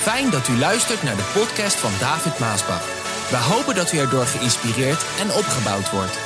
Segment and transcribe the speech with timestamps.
[0.00, 2.84] Fijn dat u luistert naar de podcast van David Maasbach.
[3.30, 6.18] We hopen dat u erdoor geïnspireerd en opgebouwd wordt.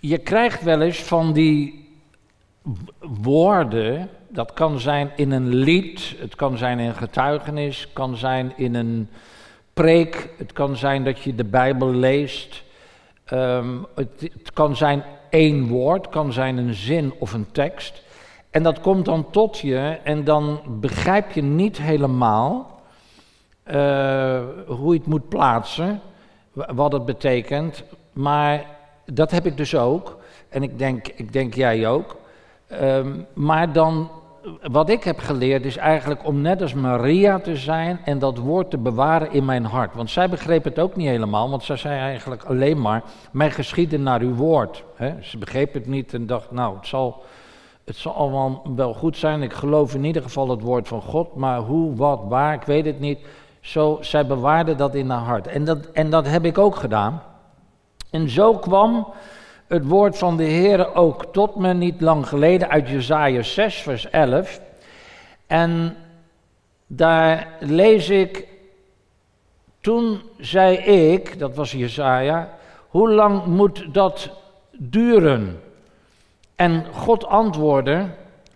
[0.00, 1.88] Je krijgt wel eens van die
[3.00, 8.52] woorden, dat kan zijn in een lied, het kan zijn in getuigenis, het kan zijn
[8.56, 9.08] in een
[9.72, 12.66] preek, het kan zijn dat je de Bijbel leest,
[13.28, 18.02] Ehm, het, het kan zijn één woord, kan zijn een zin of een tekst.
[18.50, 22.80] En dat komt dan tot je en dan begrijp je niet helemaal
[23.70, 26.00] uh, hoe je het moet plaatsen,
[26.52, 27.84] wat het betekent.
[28.12, 28.66] Maar
[29.04, 30.18] dat heb ik dus ook.
[30.48, 32.16] En ik denk, ik denk jij ook.
[32.82, 34.10] Um, maar dan
[34.62, 38.70] wat ik heb geleerd is eigenlijk om net als Maria te zijn en dat woord
[38.70, 39.94] te bewaren in mijn hart.
[39.94, 44.02] Want zij begreep het ook niet helemaal, want zij zei eigenlijk alleen maar, mij geschieden
[44.02, 44.84] naar uw woord.
[45.20, 47.22] Ze begreep het niet en dacht, nou, het zal,
[47.84, 49.42] het zal allemaal wel goed zijn.
[49.42, 52.84] Ik geloof in ieder geval het woord van God, maar hoe, wat, waar, ik weet
[52.84, 53.18] het niet.
[53.60, 55.46] Zo, zij bewaarde dat in haar hart.
[55.46, 57.22] En dat, en dat heb ik ook gedaan.
[58.10, 59.06] En zo kwam
[59.68, 64.10] het woord van de Heer ook tot me niet lang geleden uit Jesaja 6, vers
[64.10, 64.60] 11.
[65.46, 65.96] En
[66.86, 68.48] daar lees ik,
[69.80, 72.56] toen zei ik, dat was Jesaja,
[72.88, 74.30] hoe lang moet dat
[74.72, 75.62] duren?
[76.56, 78.06] En God antwoordde,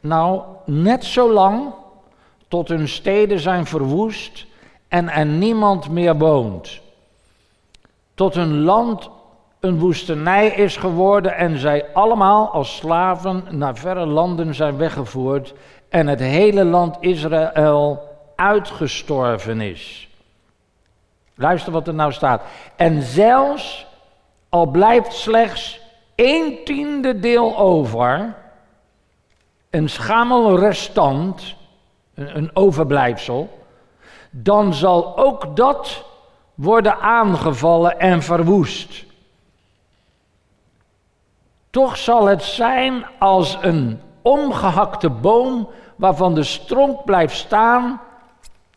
[0.00, 1.72] nou, net zo lang
[2.48, 4.46] tot hun steden zijn verwoest
[4.88, 6.80] en er niemand meer woont.
[8.14, 9.10] Tot hun land
[9.62, 15.54] een woestenij is geworden en zij allemaal als slaven naar verre landen zijn weggevoerd
[15.88, 20.08] en het hele land Israël uitgestorven is.
[21.34, 22.42] Luister wat er nou staat.
[22.76, 23.86] En zelfs
[24.48, 25.80] al blijft slechts
[26.14, 28.34] een tiende deel over,
[29.70, 31.54] een schamel restant,
[32.14, 33.64] een, overblijfsel,
[34.30, 36.04] dan zal ook dat
[36.54, 39.10] worden aangevallen en verwoest.
[41.72, 48.00] Toch zal het zijn als een omgehakte boom waarvan de stronk blijft staan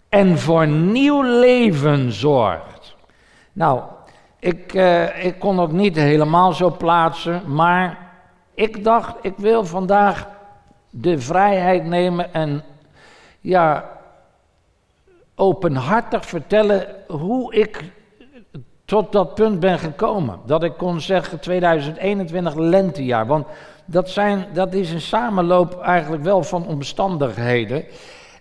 [0.09, 2.95] en voor nieuw leven zorgt.
[3.53, 3.81] Nou,
[4.39, 7.97] ik, uh, ik kon het niet helemaal zo plaatsen, maar
[8.53, 10.27] ik dacht, ik wil vandaag
[10.89, 12.63] de vrijheid nemen en
[13.39, 13.89] ja,
[15.35, 17.83] openhartig vertellen hoe ik
[18.85, 20.39] tot dat punt ben gekomen.
[20.45, 23.27] Dat ik kon zeggen 2021 lentejaar.
[23.27, 23.47] Want
[23.85, 27.83] dat, zijn, dat is een samenloop eigenlijk wel van omstandigheden.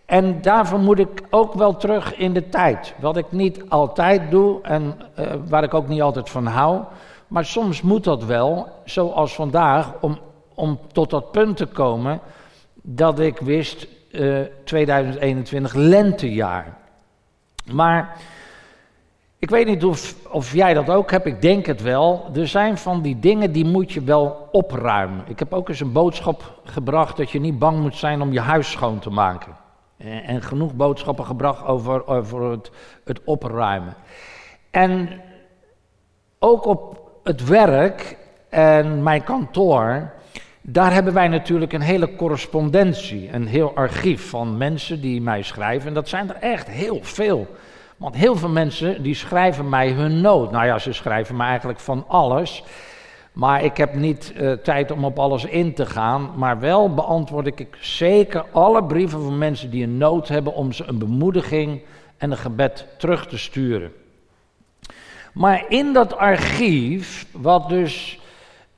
[0.07, 2.95] En daarvoor moet ik ook wel terug in de tijd.
[3.01, 6.83] Wat ik niet altijd doe en uh, waar ik ook niet altijd van hou.
[7.29, 10.19] Maar soms moet dat wel, zoals vandaag, om,
[10.55, 12.21] om tot dat punt te komen
[12.83, 16.77] dat ik wist uh, 2021 lentejaar.
[17.73, 18.17] Maar
[19.45, 22.31] ik weet niet of, of jij dat ook hebt, ik denk het wel.
[22.35, 25.25] Er zijn van die dingen die moet je wel opruimen.
[25.27, 28.41] Ik heb ook eens een boodschap gebracht dat je niet bang moet zijn om je
[28.41, 29.57] huis schoon te maken.
[29.97, 32.71] En, en genoeg boodschappen gebracht over, over het,
[33.05, 33.95] het opruimen.
[34.71, 35.21] En
[36.39, 38.17] ook op het werk
[38.49, 40.13] en mijn kantoor,
[40.61, 45.89] daar hebben wij natuurlijk een hele correspondentie, een heel archief van mensen die mij schrijven.
[45.89, 47.47] En dat zijn er echt heel veel.
[48.05, 50.51] Want heel veel mensen die schrijven mij hun nood.
[50.51, 52.63] Nou ja, ze schrijven me eigenlijk van alles.
[53.33, 56.33] Maar ik heb niet uh, tijd om op alles in te gaan.
[56.37, 60.85] Maar wel beantwoord ik zeker alle brieven van mensen die een nood hebben om ze
[60.87, 61.83] een bemoediging
[62.17, 63.93] en een gebed terug te sturen.
[65.33, 68.21] Maar in dat archief, wat dus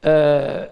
[0.01, 0.63] uh, uh,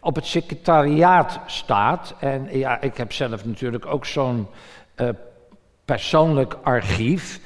[0.00, 4.46] op het secretariaat staat, en ja, ik heb zelf natuurlijk ook zo'n
[5.84, 7.40] persoonlijk archief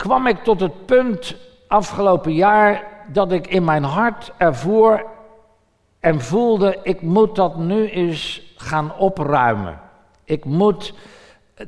[0.00, 1.36] kwam ik tot het punt
[1.68, 5.06] afgelopen jaar dat ik in mijn hart ervoor
[6.00, 9.80] en voelde, ik moet dat nu eens gaan opruimen.
[10.24, 10.94] Ik moet,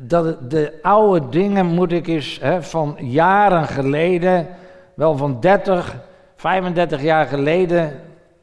[0.01, 4.49] dat, de oude dingen moet ik eens hè, van jaren geleden,
[4.95, 5.97] wel van 30,
[6.37, 8.01] 35 jaar geleden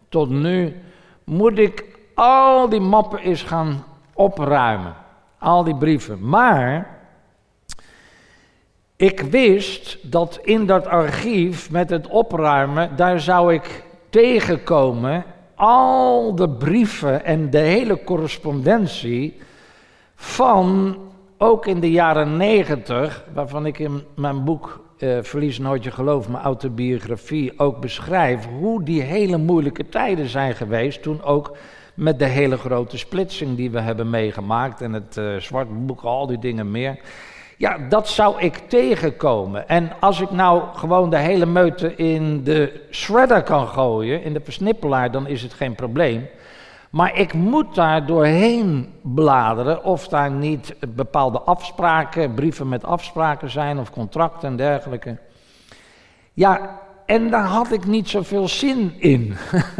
[0.09, 0.81] tot nu,
[1.23, 1.85] moet ik
[2.15, 3.83] al die mappen eens gaan
[4.13, 4.93] opruimen.
[5.39, 6.29] Al die brieven.
[6.29, 6.98] Maar
[8.99, 15.23] ik wist dat in dat archief met het opruimen, daar zou ik tegenkomen
[15.55, 19.37] al de brieven en de hele correspondentie
[20.15, 20.97] van
[21.37, 26.29] ook in de jaren negentig, waarvan ik in mijn boek uh, Verlies nooit je geloof,
[26.29, 31.57] mijn autobiografie, ook beschrijf hoe die hele moeilijke tijden zijn geweest toen ook
[31.93, 36.27] met de hele grote splitsing die we hebben meegemaakt en het uh, zwarte boek, al
[36.27, 36.99] die dingen meer.
[37.59, 39.67] Ja, dat zou ik tegenkomen.
[39.67, 44.41] En als ik nou gewoon de hele meute in de shredder kan gooien, in de
[44.43, 46.27] versnippelaar, dan is het geen probleem.
[46.89, 53.79] Maar ik moet daar doorheen bladeren of daar niet bepaalde afspraken, brieven met afspraken zijn
[53.79, 55.17] of contracten en dergelijke.
[56.33, 59.35] Ja, en daar had ik niet zoveel zin in.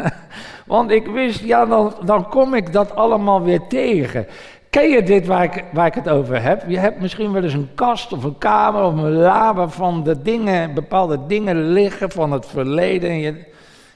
[0.66, 4.28] Want ik wist, ja, dan, dan kom ik dat allemaal weer tegen.
[4.70, 6.64] Ken je dit waar ik, waar ik het over heb?
[6.68, 10.22] Je hebt misschien wel eens een kast of een kamer of een la waarvan de
[10.22, 13.10] dingen, bepaalde dingen liggen van het verleden.
[13.10, 13.46] En je,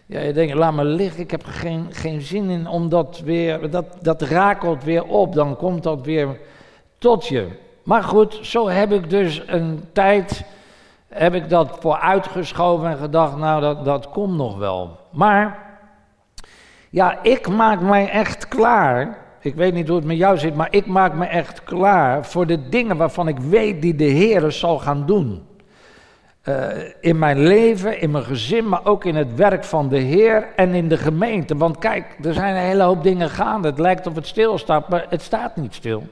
[0.05, 3.21] ja, je denkt, laat me liggen, ik heb er geen, geen zin in om dat
[3.25, 5.33] weer, dat, dat rakelt weer op.
[5.33, 6.39] Dan komt dat weer
[6.97, 7.47] tot je.
[7.83, 10.43] Maar goed, zo heb ik dus een tijd,
[11.07, 14.97] heb ik dat voor uitgeschoven en gedacht, nou dat, dat komt nog wel.
[15.11, 15.59] Maar,
[16.89, 20.67] ja, ik maak mij echt klaar ik weet niet hoe het met jou zit, maar
[20.71, 24.79] ik maak me echt klaar voor de dingen waarvan ik weet die de Heer zal
[24.79, 25.41] gaan doen.
[26.49, 26.67] Uh,
[27.01, 30.73] in mijn leven, in mijn gezin, maar ook in het werk van de Heer en
[30.73, 31.57] in de gemeente.
[31.57, 33.67] Want kijk, er zijn een hele hoop dingen gaande.
[33.67, 36.03] Het lijkt of het stilstaat, maar het staat niet stil.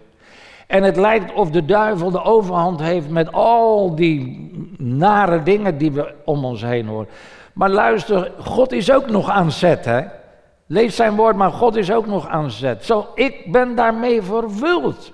[0.67, 5.91] En het lijkt of de duivel de overhand heeft met al die nare dingen die
[5.91, 7.07] we om ons heen horen.
[7.53, 10.01] Maar luister, God is ook nog aan zet, hè?
[10.71, 12.85] Lees zijn woord, maar God is ook nog aan zet.
[12.85, 15.11] Zo, ik ben daarmee vervuld.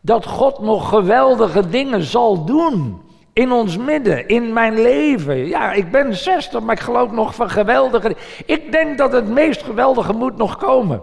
[0.00, 3.02] Dat God nog geweldige dingen zal doen.
[3.32, 5.46] In ons midden, in mijn leven.
[5.46, 8.16] Ja, ik ben 60, maar ik geloof nog van geweldige.
[8.46, 11.02] Ik denk dat het meest geweldige moet nog komen.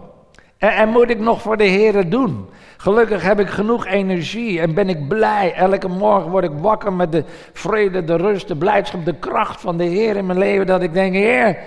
[0.57, 2.46] En, en moet ik nog voor de Heer doen.
[2.78, 5.54] Gelukkig heb ik genoeg energie en ben ik blij.
[5.54, 7.24] Elke morgen word ik wakker met de
[7.54, 10.66] vrede, de rust, de blijdschap, de kracht van de Heer in mijn leven.
[10.66, 11.57] Dat ik denk, Heer,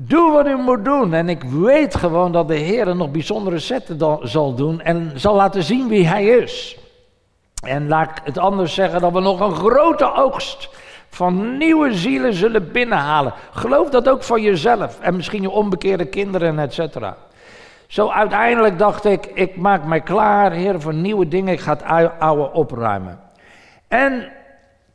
[0.00, 1.12] Doe wat u moet doen.
[1.12, 5.62] En ik weet gewoon dat de Heer nog bijzondere zetten zal doen en zal laten
[5.62, 6.78] zien wie Hij is.
[7.62, 10.68] En laat ik het anders zeggen, dat we nog een grote oogst
[11.08, 13.32] van nieuwe zielen zullen binnenhalen.
[13.50, 17.16] Geloof dat ook voor jezelf en misschien je onbekeerde kinderen, et cetera.
[17.86, 21.52] Zo uiteindelijk dacht ik, ik maak mij klaar, Heer, voor nieuwe dingen.
[21.52, 23.20] Ik ga het oude opruimen.
[23.88, 24.28] En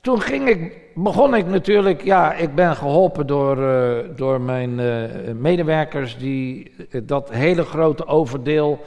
[0.01, 5.03] toen ging ik, begon ik natuurlijk, ja, ik ben geholpen door, uh, door mijn uh,
[5.35, 6.71] medewerkers die
[7.03, 8.79] dat hele grote overdeel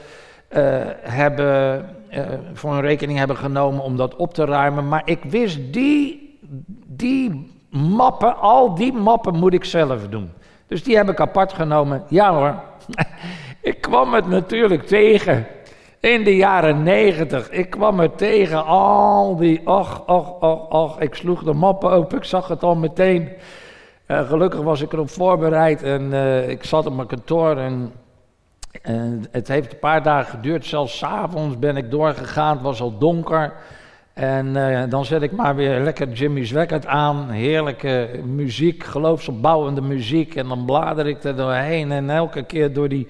[0.56, 0.58] uh,
[1.00, 1.84] hebben,
[2.52, 4.88] voor hun rekening hebben genomen om dat op te ruimen.
[4.88, 6.38] Maar ik wist, die,
[6.86, 10.30] die mappen, al die mappen moet ik zelf doen.
[10.66, 12.02] Dus die heb ik apart genomen.
[12.08, 12.54] Ja hoor,
[13.70, 15.46] ik kwam het natuurlijk tegen.
[16.06, 21.00] In de jaren negentig, ik kwam er tegen al die, och, och, och, och.
[21.00, 23.28] Ik sloeg de mappen open, ik zag het al meteen.
[24.08, 27.92] Uh, gelukkig was ik erop voorbereid en uh, ik zat op mijn kantoor en,
[28.82, 30.66] en, het heeft een paar dagen geduurd.
[30.66, 33.52] Zelfs s'avonds ben ik doorgegaan, het was al donker.
[34.12, 34.52] En
[34.88, 40.34] dan zet ik maar weer lekker Jimmy Zwaggart aan, heerlijke muziek, geloofsopbouwende muziek.
[40.34, 43.06] En dan blader ik er doorheen en elke keer door die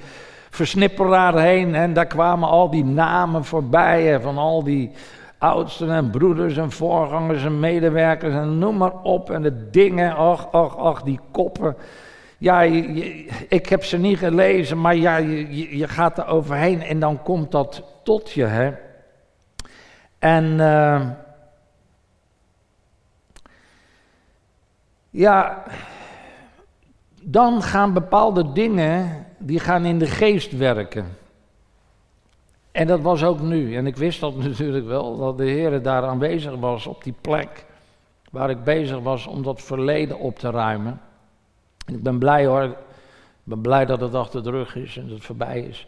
[0.56, 1.74] versnipperaar heen.
[1.74, 4.90] En daar kwamen al die namen voorbij van al die
[5.38, 9.30] oudsten en broeders en voorgangers en medewerkers en noem maar op.
[9.30, 11.76] En de dingen, ach, ach, ach, die koppen.
[12.38, 12.62] Ja,
[13.48, 17.82] ik heb ze niet gelezen, maar ja, je, gaat er overheen en dan komt dat
[18.02, 18.72] tot je, hè.
[20.18, 21.00] En uh,
[25.10, 25.62] ja,
[27.22, 31.16] dan gaan bepaalde dingen die gaan in de geest werken.
[32.72, 33.76] En dat was ook nu.
[33.76, 37.64] En ik wist dat natuurlijk wel, dat de Heer daar aanwezig was op die plek
[38.30, 41.00] waar ik bezig was om dat verleden op te ruimen.
[41.86, 42.74] En ik ben blij hoor, ik
[43.42, 45.86] ben blij dat het achter de rug is en dat het voorbij is.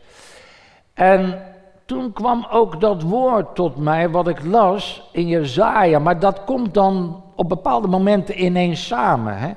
[0.95, 1.43] En
[1.85, 6.75] toen kwam ook dat woord tot mij wat ik las in Jezaja, maar dat komt
[6.75, 9.39] dan op bepaalde momenten ineens samen.
[9.39, 9.53] Hè?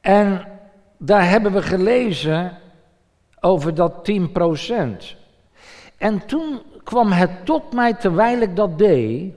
[0.00, 0.46] En
[0.98, 2.58] daar hebben we gelezen
[3.44, 5.16] over dat 10%.
[5.96, 9.34] En toen kwam het tot mij terwijl ik dat deed,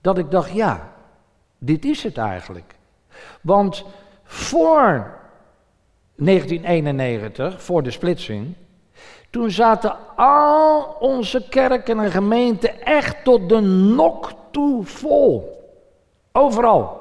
[0.00, 0.92] dat ik dacht, ja,
[1.58, 2.74] dit is het eigenlijk.
[3.40, 3.84] Want
[4.24, 5.20] voor
[6.16, 8.54] 1991, voor de splitsing,
[9.30, 15.60] toen zaten al onze kerken en gemeenten echt tot de nok toe vol.
[16.32, 17.00] Overal.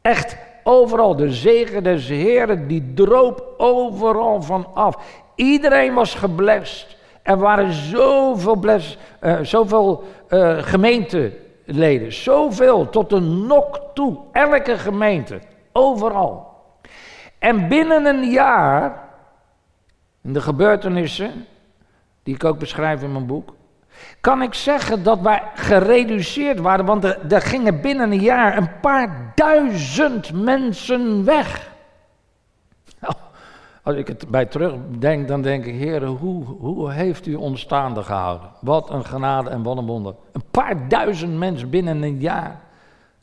[0.00, 1.16] Echt overal.
[1.16, 5.22] De zegen des Heren die droop overal van af.
[5.34, 6.96] Iedereen was geblest.
[7.22, 8.64] Er waren zoveel,
[9.22, 12.12] uh, zoveel uh, gemeenteleden.
[12.12, 14.18] Zoveel, tot de nok toe.
[14.32, 15.40] Elke gemeente.
[15.72, 16.52] Overal.
[17.38, 19.08] En binnen een jaar,
[20.20, 21.46] de gebeurtenissen,
[22.22, 23.54] die ik ook beschrijf in mijn boek,
[24.20, 29.32] kan ik zeggen dat wij gereduceerd waren, want er gingen binnen een jaar een paar
[29.34, 31.72] duizend mensen weg.
[33.84, 38.02] Als ik het bij terugdenk, dan denk ik, heren, hoe, hoe heeft u ons staande
[38.02, 38.50] gehouden?
[38.60, 40.14] Wat een genade en wat een wonder.
[40.32, 42.60] Een paar duizend mensen binnen een jaar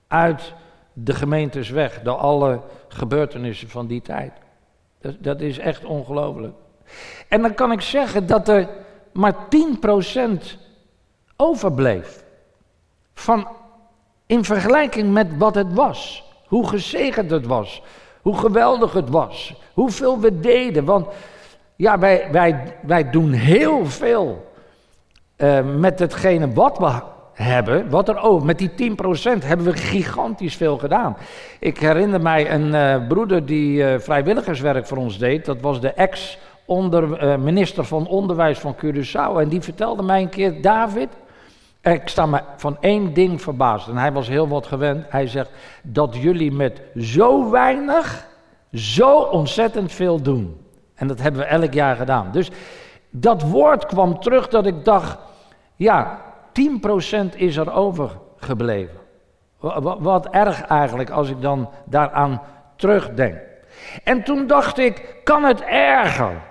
[0.08, 0.54] uit
[0.94, 4.32] de gemeentes weg, door alle gebeurtenissen van die tijd.
[5.00, 6.54] Dat, dat is echt ongelooflijk.
[7.28, 8.70] En dan kan ik zeggen dat er
[9.12, 10.42] maar 10%
[11.36, 12.24] overbleef.
[13.14, 13.48] Van,
[14.26, 16.30] in vergelijking met wat het was.
[16.48, 17.82] Hoe gezegend het was.
[18.22, 19.56] Hoe geweldig het was.
[19.74, 20.86] Hoeveel we deden.
[20.86, 21.08] Want
[21.76, 24.52] ja, wij, wij, wij doen heel veel
[25.38, 26.92] uh, met hetgene wat we
[27.34, 27.90] hebben.
[27.90, 28.74] Wat er ook, met die 10%
[29.44, 31.18] hebben we gigantisch veel gedaan.
[31.60, 35.46] Ik herinner mij een uh, broeder die uh, vrijwilligerswerk voor ons deed.
[35.46, 39.40] Dat was de ex-minister van Onderwijs van Curaçao.
[39.40, 41.10] En die vertelde mij een keer, David,
[41.82, 43.88] ik sta me van één ding verbaasd.
[43.88, 45.06] En hij was heel wat gewend.
[45.10, 45.50] Hij zegt
[45.84, 48.28] dat jullie met zo weinig
[48.74, 50.66] zo ontzettend veel doen.
[50.96, 52.30] En dat hebben we elk jaar gedaan.
[52.32, 52.52] Dus
[53.10, 55.18] dat woord kwam terug dat ik dacht,
[55.76, 56.22] ja,
[56.54, 59.00] 10% is er overgebleven.
[60.00, 62.42] Wat erg eigenlijk als ik dan daaraan
[62.76, 63.38] terugdenk.
[64.04, 66.42] En toen dacht ik, kan het erger?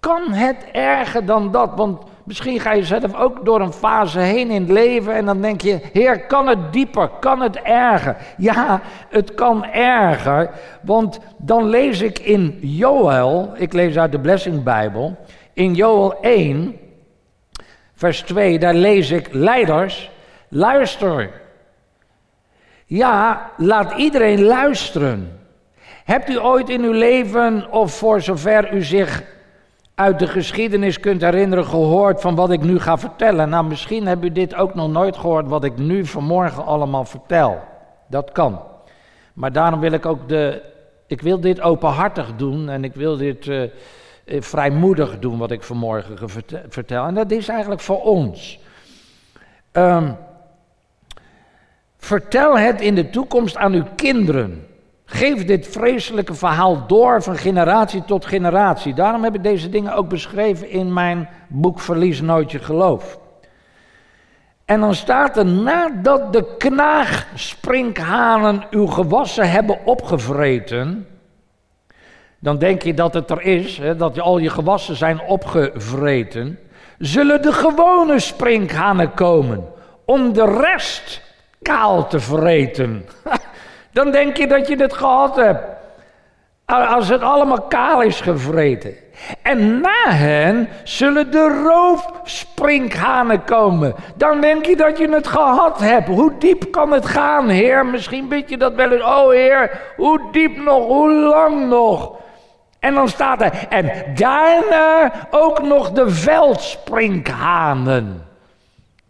[0.00, 1.70] Kan het erger dan dat?
[1.74, 5.40] Want misschien ga je zelf ook door een fase heen in het leven en dan
[5.40, 7.08] denk je, Heer, kan het dieper?
[7.20, 8.16] Kan het erger?
[8.36, 10.50] Ja, het kan erger,
[10.82, 15.16] want dan lees ik in Joel, ik lees uit de Blessing Bijbel,
[15.52, 16.76] in Joel 1,
[17.94, 20.10] vers 2, daar lees ik, leiders,
[20.48, 21.30] luister.
[22.86, 25.40] Ja, laat iedereen luisteren.
[26.04, 29.22] Hebt u ooit in uw leven, of voor zover u zich
[29.98, 33.48] uit de geschiedenis kunt herinneren, gehoord van wat ik nu ga vertellen?
[33.48, 37.60] Nou, misschien hebt u dit ook nog nooit gehoord, wat ik nu vanmorgen allemaal vertel.
[38.06, 38.60] Dat kan.
[39.32, 40.62] Maar daarom wil ik ook de.
[41.06, 43.46] Ik wil dit openhartig doen en ik wil dit.
[43.46, 43.62] Uh,
[44.28, 46.28] eh, vrijmoedig doen wat ik vanmorgen
[46.68, 47.06] vertel.
[47.06, 48.60] En dat is eigenlijk voor ons.
[49.72, 50.16] Um,
[51.98, 54.66] vertel het in de toekomst aan uw kinderen.
[55.10, 58.94] Geef dit vreselijke verhaal door van generatie tot generatie.
[58.94, 63.18] Daarom heb ik deze dingen ook beschreven in mijn boek Verlies nooit je geloof.
[64.64, 71.06] En dan staat er nadat de knaagsprinkhanen uw gewassen hebben opgevreten
[72.38, 76.58] dan denk je dat het er is, hè, dat al je gewassen zijn opgevreten.
[76.98, 79.64] Zullen de gewone sprinkhanen komen
[80.04, 81.22] om de rest
[81.62, 83.06] kaal te vreten?
[83.98, 85.62] dan denk je dat je het gehad hebt.
[86.66, 88.94] Als het allemaal kaal is gevreten.
[89.42, 93.94] En na hen zullen de roofsprinkhanen komen.
[94.16, 96.08] Dan denk je dat je het gehad hebt.
[96.08, 97.86] Hoe diep kan het gaan, Heer?
[97.86, 99.02] Misschien bid je dat wel eens.
[99.02, 100.86] Oh, Heer, hoe diep nog?
[100.86, 102.12] Hoe lang nog?
[102.80, 108.27] En dan staat er, en daarna ook nog de veldsprinkhanen.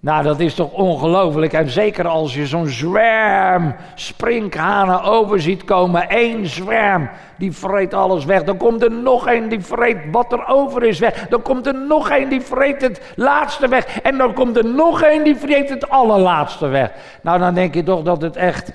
[0.00, 1.52] Nou, dat is toch ongelooflijk.
[1.52, 6.06] En zeker als je zo'n zwerm sprinkhanen over ziet komen.
[6.08, 8.42] Eén zwerm, die vreet alles weg.
[8.44, 11.28] Dan komt er nog één, die vreet wat er over is weg.
[11.28, 14.00] Dan komt er nog één, die vreet het laatste weg.
[14.00, 16.92] En dan komt er nog één, die vreet het allerlaatste weg.
[17.22, 18.72] Nou, dan denk je toch dat het echt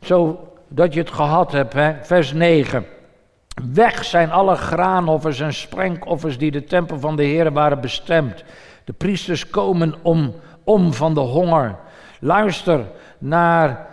[0.00, 1.92] zo, dat je het gehad hebt, hè.
[2.02, 2.86] Vers 9.
[3.72, 8.44] Weg zijn alle graanoffers en sprenkoffers die de tempel van de Heer waren bestemd.
[8.84, 10.34] De priesters komen om,
[10.66, 11.76] om van de honger.
[12.20, 12.80] Luister
[13.18, 13.86] naar,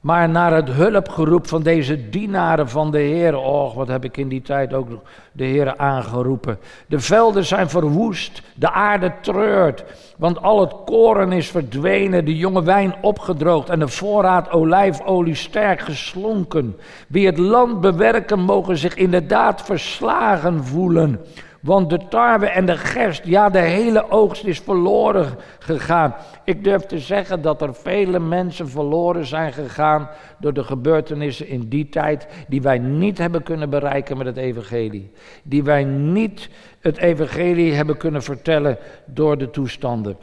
[0.00, 3.36] maar naar het hulpgeroep van deze dienaren van de Heer.
[3.36, 4.88] Och, wat heb ik in die tijd ook
[5.32, 6.58] de Heer aangeroepen.
[6.86, 9.84] De velden zijn verwoest, de aarde treurt.
[10.16, 15.80] Want al het koren is verdwenen, de jonge wijn opgedroogd en de voorraad olijfolie sterk
[15.80, 16.76] geslonken.
[17.08, 21.20] Wie het land bewerken, mogen zich inderdaad verslagen voelen.
[21.60, 26.14] Want de tarwe en de gerst, ja, de hele oogst is verloren gegaan.
[26.44, 31.68] Ik durf te zeggen dat er vele mensen verloren zijn gegaan door de gebeurtenissen in
[31.68, 35.10] die tijd, die wij niet hebben kunnen bereiken met het evangelie.
[35.42, 36.48] Die wij niet
[36.80, 40.16] het evangelie hebben kunnen vertellen door de toestanden.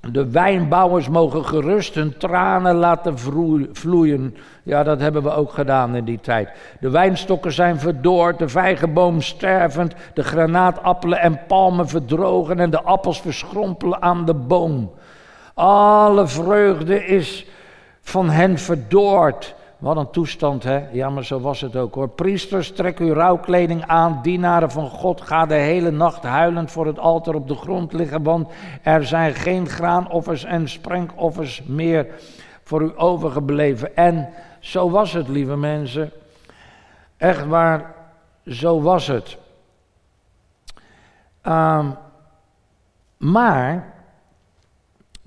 [0.00, 3.18] De wijnbouwers mogen gerust hun tranen laten
[3.72, 4.36] vloeien.
[4.62, 6.48] Ja, dat hebben we ook gedaan in die tijd.
[6.80, 13.20] De wijnstokken zijn verdoord, de vijgenboom stervend, de granaatappelen en palmen verdrogen en de appels
[13.20, 14.92] verschrompelen aan de boom.
[15.54, 17.46] Alle vreugde is
[18.00, 20.88] van hen verdoord, Wat een toestand, hè?
[20.92, 22.08] Ja, maar zo was het ook hoor.
[22.08, 24.20] Priesters, trek uw rouwkleding aan.
[24.22, 28.22] Dienaren van God, ga de hele nacht huilend voor het altaar op de grond liggen.
[28.22, 28.52] Want
[28.82, 32.06] er zijn geen graanoffers en sprengoffers meer
[32.62, 33.96] voor u overgebleven.
[33.96, 34.28] En
[34.60, 36.10] zo was het, lieve mensen.
[37.16, 37.94] Echt waar,
[38.46, 39.36] zo was het.
[41.42, 41.94] Um,
[43.16, 43.94] maar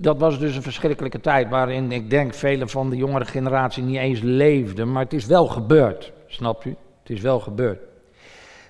[0.01, 3.97] dat was dus een verschrikkelijke tijd waarin ik denk velen van de jongere generatie niet
[3.97, 4.91] eens leefden.
[4.91, 6.69] Maar het is wel gebeurd, snap je?
[6.99, 7.79] Het is wel gebeurd.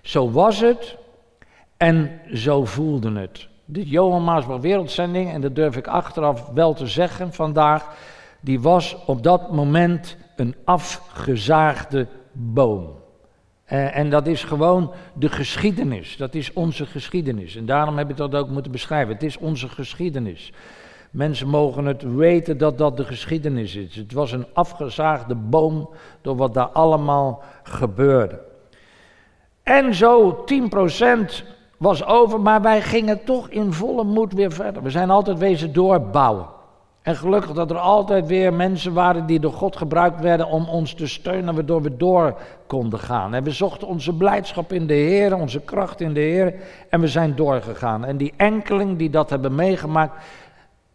[0.01, 0.97] Zo was het
[1.77, 3.47] en zo voelden het.
[3.65, 7.87] Dit Johan Maasbach wereldzending, en dat durf ik achteraf wel te zeggen vandaag,
[8.39, 12.97] die was op dat moment een afgezaagde boom.
[13.71, 16.17] Uh, en dat is gewoon de geschiedenis.
[16.17, 17.55] Dat is onze geschiedenis.
[17.55, 19.13] En daarom heb ik dat ook moeten beschrijven.
[19.13, 20.51] Het is onze geschiedenis.
[21.11, 23.95] Mensen mogen het weten dat dat de geschiedenis is.
[23.95, 25.89] Het was een afgezaagde boom
[26.21, 28.39] door wat daar allemaal gebeurde.
[29.63, 30.43] En zo
[31.41, 31.43] 10%
[31.77, 34.83] was over, maar wij gingen toch in volle moed weer verder.
[34.83, 36.45] We zijn altijd wezen doorbouwen.
[37.01, 40.93] En gelukkig dat er altijd weer mensen waren die door God gebruikt werden om ons
[40.93, 42.37] te steunen, waardoor we door
[42.67, 43.33] konden gaan.
[43.33, 46.53] En we zochten onze blijdschap in de Heer, onze kracht in de Heer,
[46.89, 48.05] en we zijn doorgegaan.
[48.05, 50.23] En die enkeling die dat hebben meegemaakt,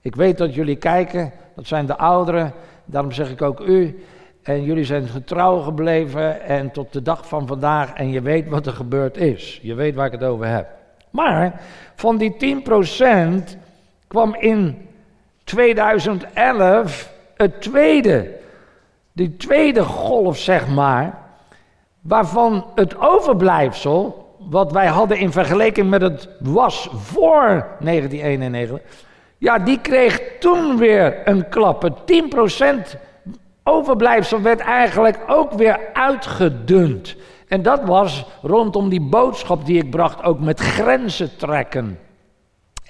[0.05, 2.53] ik weet dat jullie kijken, dat zijn de ouderen,
[2.85, 4.05] daarom zeg ik ook u.
[4.43, 8.67] En jullie zijn getrouw gebleven en tot de dag van vandaag en je weet wat
[8.67, 9.61] er gebeurd is.
[9.63, 10.67] Je weet waar ik het over heb.
[11.11, 11.61] Maar
[11.95, 12.63] van die
[13.53, 13.59] 10%
[14.07, 14.89] kwam in
[15.45, 18.31] 2011 het tweede,
[19.13, 21.19] die tweede golf zeg maar,
[22.01, 28.81] waarvan het overblijfsel, wat wij hadden in vergelijking met het was voor 1991,
[29.39, 31.83] ja, die kreeg toen weer een klap.
[31.83, 32.23] Het
[32.95, 32.99] 10%
[33.63, 37.17] overblijfsel werd eigenlijk ook weer uitgedund.
[37.49, 41.99] En dat was rondom die boodschap die ik bracht, ook met grenzen trekken.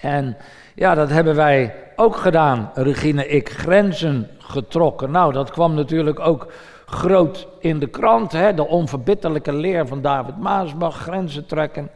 [0.01, 0.37] En
[0.75, 5.11] ja, dat hebben wij ook gedaan, Regine, ik, grenzen getrokken.
[5.11, 6.47] Nou, dat kwam natuurlijk ook
[6.87, 11.90] groot in de krant, hè, de onverbitterlijke leer van David Maasbach, grenzen trekken.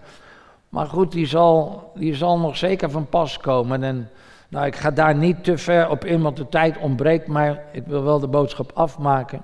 [0.69, 3.83] Maar goed, die zal, die zal nog zeker van pas komen.
[3.83, 4.11] En
[4.49, 7.87] nou, ik ga daar niet te ver op in, want de tijd ontbreekt, maar ik
[7.87, 9.43] wil wel de boodschap afmaken.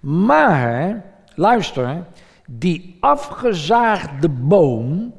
[0.00, 1.04] Maar,
[1.34, 2.04] luister,
[2.46, 5.14] die afgezaagde boom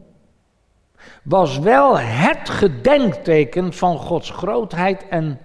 [1.24, 5.40] was wel het gedenkteken van Gods grootheid en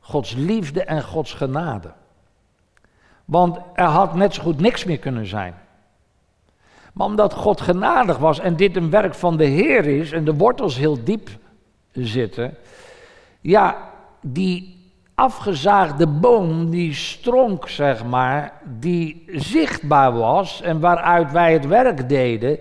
[0.00, 1.92] Gods liefde en Gods genade.
[3.24, 5.54] Want er had net zo goed niks meer kunnen zijn.
[6.92, 10.34] Maar omdat God genadig was en dit een werk van de Heer is en de
[10.34, 11.28] wortels heel diep
[11.92, 12.56] zitten,
[13.46, 13.76] ja,
[14.20, 14.74] die
[15.14, 22.58] afgezaagde boom, die stronk, zeg maar, die zichtbaar was en waaruit wij het werk deden,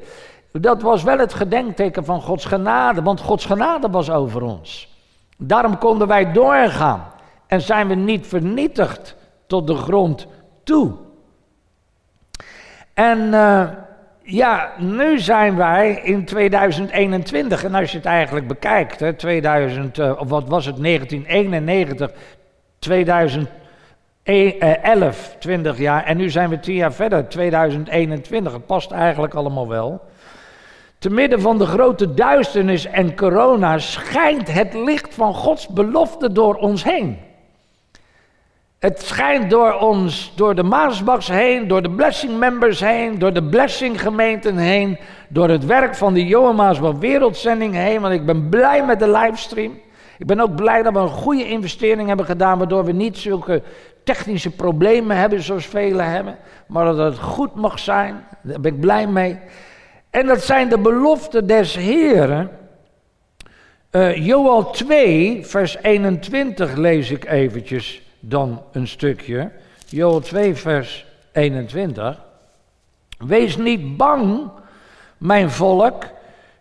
[0.52, 4.93] dat was wel het gedenkteken van Gods genade, want Gods genade was over ons.
[5.38, 7.04] Daarom konden wij doorgaan
[7.48, 9.15] en zijn we niet vernietigd
[9.48, 10.28] tot de grond
[10.63, 10.93] toe.
[12.93, 13.69] En uh,
[14.26, 20.20] ja, nu zijn wij in 2021 en als je het eigenlijk bekijkt, hè, 2000, uh,
[20.20, 22.12] of wat was het, 1991,
[22.80, 28.54] 2011, 20 jaar en nu zijn we 10 jaar verder, 2021.
[28.54, 30.02] Het past eigenlijk allemaal wel.
[31.00, 36.56] Te midden van de grote duisternis en corona schijnt het licht van Gods belofte door
[36.56, 37.18] ons heen.
[38.86, 43.43] Het schijnt door ons, door de Maasbachs heen, door de Blessing Members heen, door de
[43.43, 44.98] Blessing gemeenten heen,
[45.30, 49.12] door het werk van de Johan Maasbach Wereldzending heen, want ik ben blij met de
[49.12, 49.80] livestream.
[50.17, 53.62] Ik ben ook blij dat we een goede investering hebben gedaan, waardoor we niet zulke
[54.04, 58.24] technische problemen hebben zoals velen hebben, maar dat het goed mag zijn.
[58.41, 59.39] Daar ben ik blij mee.
[60.10, 62.50] En dat zijn de beloften des Heren.
[63.91, 69.52] Uh, Joel 2, vers 21 lees ik eventjes dan een stukje.
[69.88, 72.22] Joel 2, vers 21.
[73.18, 74.50] Wees niet bang,
[75.18, 76.04] mijn volk.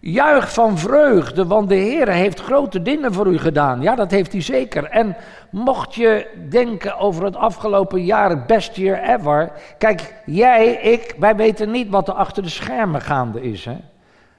[0.00, 3.83] Juich van vreugde, want de Heer heeft grote dingen voor u gedaan.
[3.83, 4.85] Ja, dat heeft hij zeker.
[4.85, 5.16] En
[5.50, 9.53] mocht je denken over het afgelopen jaar, best year ever.
[9.79, 13.64] Kijk, jij, ik, wij weten niet wat er achter de schermen gaande is.
[13.64, 13.77] Hè?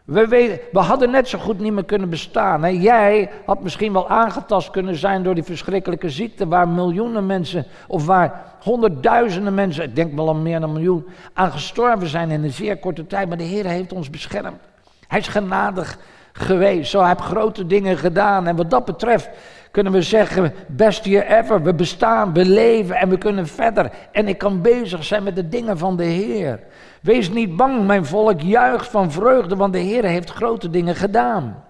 [0.05, 2.63] We, we hadden net zo goed niet meer kunnen bestaan.
[2.63, 2.69] Hè?
[2.69, 8.05] Jij had misschien wel aangetast kunnen zijn door die verschrikkelijke ziekte, waar miljoenen mensen, of
[8.05, 12.43] waar honderdduizenden mensen, ik denk wel al meer dan een miljoen, aan gestorven zijn in
[12.43, 13.27] een zeer korte tijd.
[13.27, 14.59] Maar de Heer heeft ons beschermd.
[15.07, 15.97] Hij is genadig
[16.33, 16.89] geweest.
[16.89, 18.47] Zo hij heeft grote dingen gedaan.
[18.47, 19.29] En wat dat betreft
[19.71, 21.63] kunnen we zeggen, best year ever.
[21.63, 23.91] We bestaan, we leven en we kunnen verder.
[24.11, 26.59] En ik kan bezig zijn met de dingen van de Heer.
[27.05, 31.63] Wees niet bang, mijn volk juicht van vreugde, want de Heer heeft grote dingen gedaan.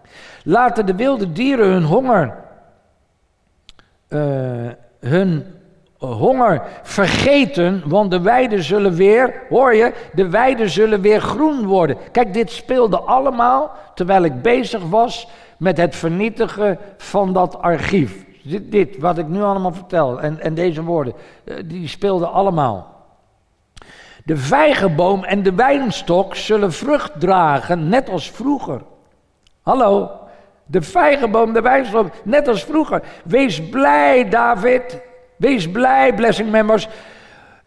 [0.43, 2.36] Laten de wilde dieren hun honger,
[4.10, 4.21] uh,
[5.00, 5.45] hun
[5.98, 11.98] honger vergeten, want de weiden zullen weer, hoor je, de weiden zullen weer groen worden.
[12.12, 18.26] Kijk, dit speelde allemaal terwijl ik bezig was met het vernietigen van dat archief.
[18.43, 22.94] Dit, dit wat ik nu allemaal vertel en, en deze woorden, eh, die speelden allemaal.
[24.26, 28.82] De vijgenboom en de wijnstok zullen vrucht dragen, net als vroeger.
[29.62, 30.12] Hallo,
[30.66, 33.02] de vijgenboom, de wijnstok, net als vroeger.
[33.24, 35.02] Wees blij, David.
[35.38, 36.88] Wees blij, blessing members.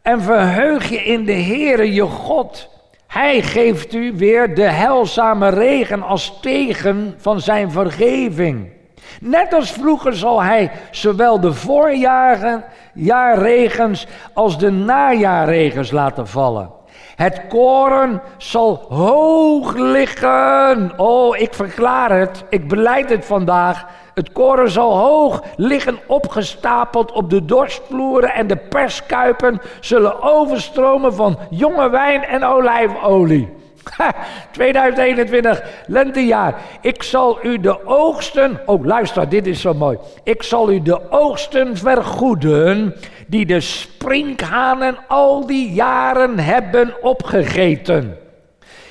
[0.02, 2.68] En verheug je in de Heere je God.
[3.06, 8.77] Hij geeft u weer de heilzame regen als tegen van zijn vergeving.
[9.20, 16.76] Net als vroeger zal hij zowel de voorjaarregens als de najaarregens laten vallen.
[17.18, 20.92] Het koren zal hoog liggen.
[20.96, 22.44] Oh, ik verklaar het.
[22.48, 23.86] Ik beleid het vandaag.
[24.14, 31.38] Het koren zal hoog liggen opgestapeld op de dorstvloeren en de perskuipen zullen overstromen van
[31.50, 33.57] jonge wijn en olijfolie.
[34.52, 36.54] 2021, lentejaar.
[36.80, 39.98] Ik zal u de oogsten, oh luister, dit is zo mooi.
[40.22, 42.94] Ik zal u de oogsten vergoeden
[43.26, 48.16] die de sprinkhanen al die jaren hebben opgegeten.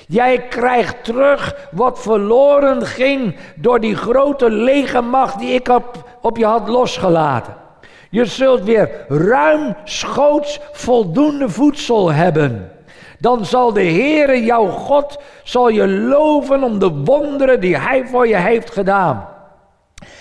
[0.07, 6.37] Jij krijgt terug wat verloren ging door die grote lege macht die ik op, op
[6.37, 7.55] je had losgelaten.
[8.09, 12.71] Je zult weer ruimschoots voldoende voedsel hebben.
[13.19, 18.27] Dan zal de Heere jouw God zal je loven om de wonderen die Hij voor
[18.27, 19.27] je heeft gedaan.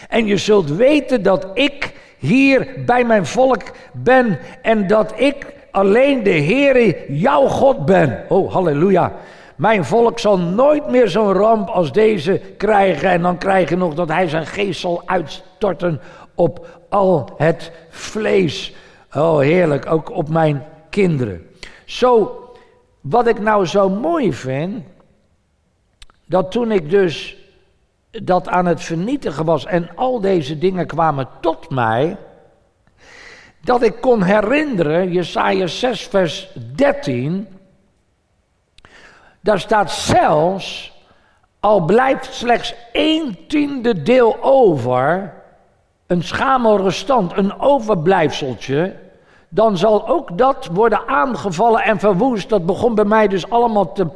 [0.09, 3.63] En je zult weten dat ik hier bij mijn volk
[3.93, 8.25] ben en dat ik alleen de Heere jouw God ben.
[8.29, 9.13] Oh, halleluja.
[9.57, 13.11] Mijn volk zal nooit meer zo'n ramp als deze krijgen.
[13.11, 16.01] En dan krijg je nog dat hij zijn geest zal uitstorten
[16.35, 18.75] op al het vlees.
[19.15, 21.47] Oh, heerlijk, ook op mijn kinderen.
[21.85, 22.41] Zo,
[23.09, 24.85] wat ik nou zo mooi vind,
[26.27, 27.37] dat toen ik dus
[28.11, 32.17] dat aan het vernietigen was en al deze dingen kwamen tot mij,
[33.61, 37.49] dat ik kon herinneren, Jesaja 6 vers 13,
[39.41, 40.93] daar staat zelfs,
[41.61, 45.35] al blijft slechts één tiende deel over,
[46.07, 49.06] een schamelrestant, een overblijfseltje,
[49.57, 52.49] dan zal ook dat worden aangevallen en verwoest.
[52.49, 54.07] Dat begon bij mij dus allemaal te,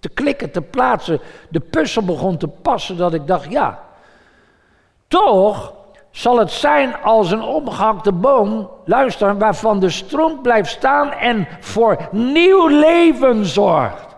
[0.00, 1.20] te klikken, te plaatsen.
[1.48, 3.78] De puzzel begon te passen dat ik dacht, ja,
[5.08, 5.72] toch
[6.10, 12.08] zal het zijn als een omgehakte boom, luister, waarvan de stronk blijft staan en voor
[12.10, 14.16] nieuw leven zorgt.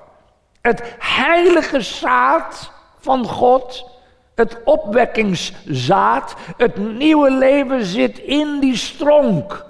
[0.61, 3.91] Het heilige zaad van God,
[4.35, 9.66] het opwekkingszaad, het nieuwe leven zit in die stronk.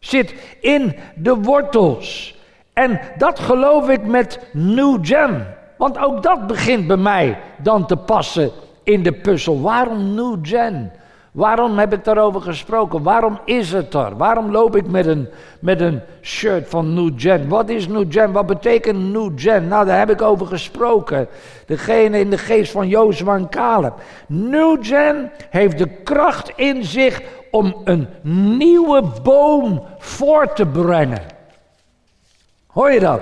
[0.00, 2.38] Zit in de wortels.
[2.72, 5.46] En dat geloof ik met New Gen.
[5.76, 8.50] Want ook dat begint bij mij dan te passen
[8.82, 9.60] in de puzzel.
[9.60, 10.92] Waarom New Gen?
[11.32, 13.02] Waarom heb ik daarover gesproken?
[13.02, 14.16] Waarom is het er?
[14.16, 15.28] Waarom loop ik met een,
[15.60, 17.48] met een shirt van New Gen?
[17.48, 18.32] Wat is New Gen?
[18.32, 19.68] Wat betekent New Gen?
[19.68, 21.28] Nou, daar heb ik over gesproken.
[21.66, 23.94] Degene in de geest van Jozef en Caleb.
[24.26, 28.08] New Gen heeft de kracht in zich om een
[28.58, 31.22] nieuwe boom voor te brengen.
[32.66, 33.20] Hoor je dat?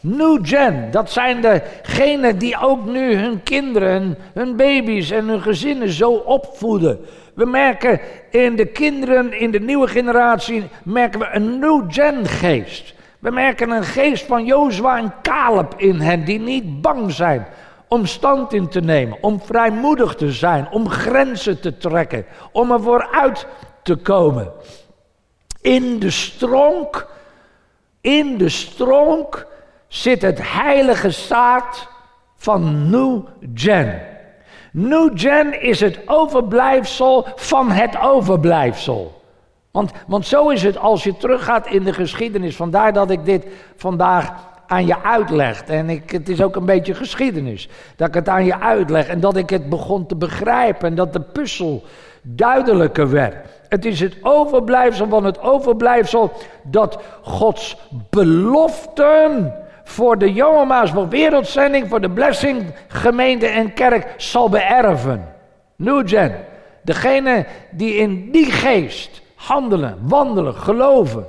[0.00, 5.90] New Gen, dat zijn degenen die ook nu hun kinderen, hun baby's en hun gezinnen
[5.90, 6.98] zo opvoeden.
[7.34, 12.94] We merken in de kinderen, in de nieuwe generatie, merken we een New Gen geest.
[13.18, 17.46] We merken een geest van Jozua en Caleb in hen, die niet bang zijn
[17.88, 22.82] om stand in te nemen, om vrijmoedig te zijn, om grenzen te trekken, om er
[22.82, 23.46] vooruit
[23.82, 24.52] te komen.
[25.60, 27.06] In de stronk,
[28.00, 29.46] in de stronk
[29.88, 31.88] zit het heilige zaad
[32.36, 33.22] van New
[33.54, 34.00] Gen.
[34.72, 39.22] New Gen is het overblijfsel van het overblijfsel.
[39.70, 42.56] Want, want zo is het als je teruggaat in de geschiedenis.
[42.56, 43.46] Vandaar dat ik dit
[43.76, 44.32] vandaag
[44.68, 45.62] aan je uitleg.
[45.62, 47.68] En ik, het is ook een beetje geschiedenis.
[47.96, 50.88] Dat ik het aan je uitleg en dat ik het begon te begrijpen.
[50.88, 51.84] En dat de puzzel
[52.22, 53.34] duidelijker werd.
[53.68, 57.76] Het is het overblijfsel van het overblijfsel dat Gods
[58.10, 59.54] beloften
[59.84, 65.34] voor de jonge Maasbach wereldzending, voor de blessing, gemeente en kerk zal beërven.
[65.76, 66.34] New Gen.
[66.82, 71.26] Degene die in die geest handelen, wandelen, geloven.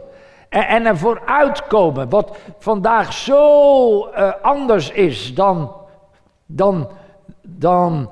[0.49, 2.09] En, en ervoor uitkomen.
[2.09, 5.71] Wat vandaag zo uh, anders is dan,
[6.45, 6.89] dan,
[7.41, 8.09] dan,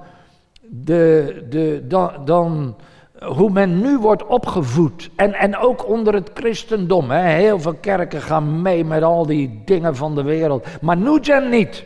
[0.62, 2.76] de, de, dan, dan
[3.24, 5.10] hoe men nu wordt opgevoed.
[5.16, 7.12] En, en ook onder het christendom.
[7.12, 7.22] Hè.
[7.22, 10.68] Heel veel kerken gaan mee met al die dingen van de wereld.
[10.82, 11.86] Maar New niet.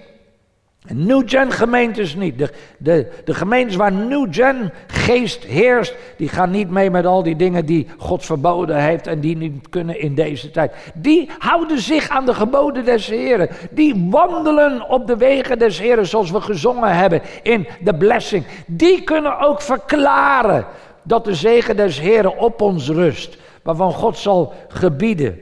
[0.90, 2.38] New Gen gemeentes niet.
[2.38, 7.24] De, de, de gemeentes waar New Gen geest heerst, die gaan niet mee met al
[7.24, 10.74] die dingen die God verboden heeft en die niet kunnen in deze tijd.
[10.94, 13.50] Die houden zich aan de geboden des Heren.
[13.72, 18.46] Die wandelen op de wegen des Heren zoals we gezongen hebben in de blessing.
[18.68, 20.66] Die kunnen ook verklaren
[21.04, 25.40] dat de zegen des Heren op ons rust, waarvan God zal gebieden.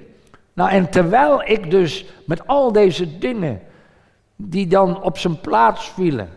[0.54, 3.62] Nou, en terwijl ik dus met al deze dingen
[4.42, 6.30] die dan op zijn plaats vielen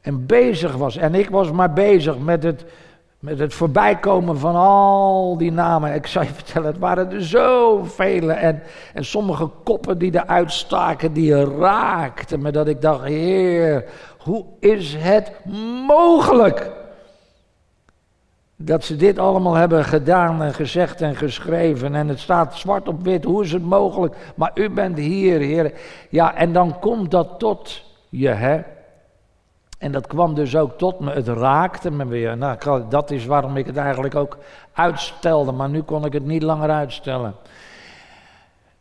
[0.00, 2.64] en bezig was, en ik was maar bezig met het,
[3.18, 5.94] met het voorbijkomen van al die namen.
[5.94, 8.30] Ik zou je vertellen, het waren er zoveel.
[8.30, 8.62] En,
[8.94, 12.52] en sommige koppen die eruit staken, die raakten me.
[12.52, 13.84] Dat ik dacht, heer,
[14.18, 15.32] hoe is het
[15.86, 16.70] mogelijk?
[18.64, 21.94] Dat ze dit allemaal hebben gedaan en gezegd en geschreven.
[21.94, 23.24] En het staat zwart op wit.
[23.24, 24.16] Hoe is het mogelijk?
[24.34, 25.72] Maar u bent hier, Heer.
[26.10, 28.60] Ja, en dan komt dat tot je, hè?
[29.78, 31.10] En dat kwam dus ook tot me.
[31.10, 32.36] Het raakte me weer.
[32.36, 34.38] Nou, dat is waarom ik het eigenlijk ook
[34.72, 35.52] uitstelde.
[35.52, 37.34] Maar nu kon ik het niet langer uitstellen.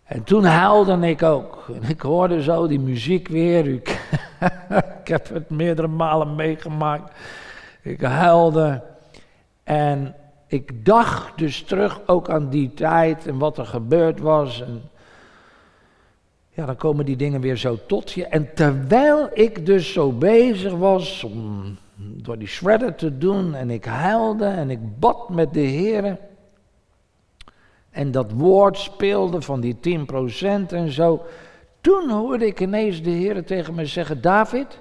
[0.04, 1.66] En toen huilde ik ook.
[1.82, 3.68] En ik hoorde zo die muziek weer.
[3.68, 4.00] ik
[5.04, 7.12] heb het meerdere malen meegemaakt.
[7.82, 8.82] Ik huilde.
[9.74, 10.16] En
[10.48, 14.62] ik dacht dus terug ook aan die tijd en wat er gebeurd was.
[14.62, 14.82] En
[16.50, 18.26] ja, dan komen die dingen weer zo tot je.
[18.26, 23.86] En terwijl ik dus zo bezig was om door die shredder te doen en ik
[23.86, 26.20] huilde en ik bad met de heren.
[27.90, 31.22] En dat woord speelde van die 10% en zo.
[31.82, 34.80] Toen hoorde ik ineens de heren tegen me zeggen, David,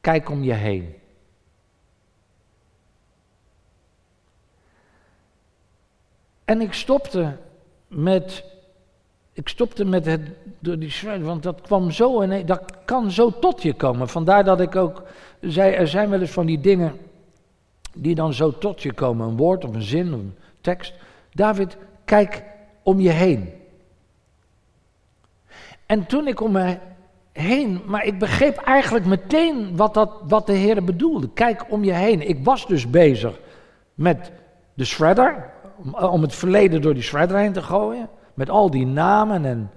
[0.00, 1.00] kijk om je heen.
[6.44, 7.36] En ik stopte
[7.88, 8.44] met,
[9.32, 10.20] ik stopte met het,
[10.58, 14.08] door die schrijven, want dat kwam zo en dat kan zo tot je komen.
[14.08, 15.02] Vandaar dat ik ook
[15.40, 16.98] zei, er zijn wel eens van die dingen
[17.94, 19.28] die dan zo tot je komen.
[19.28, 20.94] Een woord of een zin of een tekst.
[21.32, 22.44] David, kijk
[22.82, 23.52] om je heen.
[25.86, 26.78] En toen ik om me
[27.32, 31.28] heen, maar ik begreep eigenlijk meteen wat, dat, wat de Heer bedoelde.
[31.34, 32.28] Kijk om je heen.
[32.28, 33.40] Ik was dus bezig
[33.94, 34.32] met
[34.74, 35.51] de shredder,
[35.90, 38.08] om het verleden door die shredder heen te gooien.
[38.34, 39.70] Met al die namen en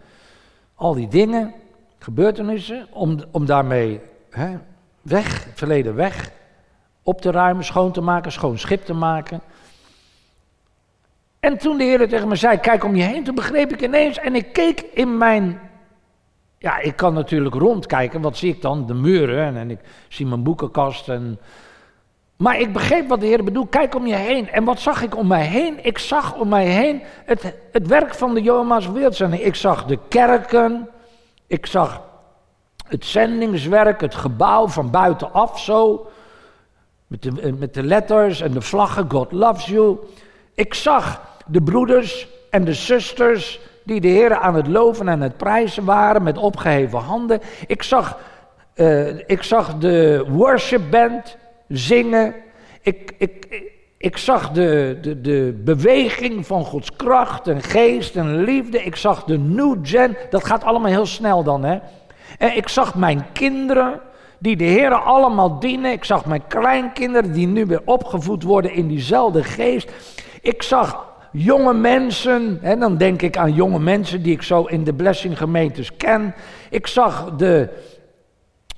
[0.76, 1.54] al die dingen,
[2.00, 2.88] gebeurtenissen.
[2.92, 4.58] Om, om daarmee hè,
[5.02, 6.32] weg, het verleden weg,
[7.04, 9.42] op te ruimen, schoon te maken, schoon schip te maken.
[11.40, 14.18] En toen de Heer tegen me zei, kijk om je heen, toen begreep ik ineens.
[14.18, 15.60] En ik keek in mijn
[16.66, 18.22] ja, ik kan natuurlijk rondkijken.
[18.22, 18.86] Wat zie ik dan?
[18.88, 19.58] De muren.
[19.58, 21.10] En ik zie mijn boekenkast.
[21.10, 21.40] En
[22.36, 23.70] maar ik begreep wat de Heer bedoelt.
[23.70, 24.50] Kijk om je heen.
[24.50, 25.86] En wat zag ik om mij heen?
[25.86, 29.44] Ik zag om mij heen het, het werk van de Johannes Wereldzending.
[29.44, 30.90] Ik zag de kerken.
[31.48, 32.02] Ik zag
[32.88, 36.08] het zendingswerk, het gebouw van buitenaf zo.
[37.08, 39.98] Met de, met de letters en de vlaggen, God loves you.
[40.54, 45.38] Ik zag de broeders en de zusters die de Heer aan het loven en het
[45.38, 47.42] prijzen waren met opgeheven handen.
[47.68, 48.18] Ik zag,
[48.76, 52.36] uh, ik zag de worship band zingen.
[52.82, 53.64] Ik, ik,
[53.98, 58.84] ik zag de, de, de beweging van Gods kracht en geest en liefde.
[58.84, 60.18] Ik zag de new gen.
[60.30, 61.80] Dat gaat allemaal heel snel dan, hè.
[62.38, 64.00] En ik zag mijn kinderen,
[64.40, 65.92] die de Heer allemaal dienen.
[65.92, 69.92] Ik zag mijn kleinkinderen, die nu weer opgevoed worden in diezelfde geest.
[70.42, 74.84] Ik zag jonge mensen, en dan denk ik aan jonge mensen die ik zo in
[74.84, 76.36] de blessing gemeentes ken.
[76.70, 77.70] Ik zag de,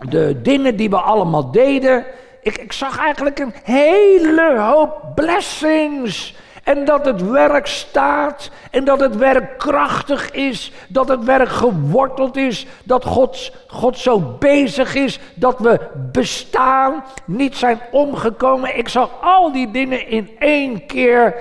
[0.09, 2.05] de dingen die we allemaal deden.
[2.47, 6.35] Ik, ik zag eigenlijk een hele hoop blessings.
[6.63, 8.51] En dat het werk staat.
[8.71, 10.71] En dat het werk krachtig is.
[10.89, 12.65] Dat het werk geworteld is.
[12.83, 15.19] Dat God, God zo bezig is.
[15.33, 15.79] Dat we
[16.11, 17.03] bestaan.
[17.25, 18.77] Niet zijn omgekomen.
[18.77, 21.35] Ik zag al die dingen in één keer.